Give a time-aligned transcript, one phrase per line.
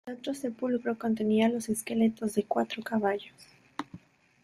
[0.07, 3.35] El otro sepulcro contenía los esqueletos de cuatro caballos.